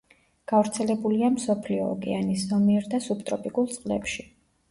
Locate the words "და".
2.95-3.03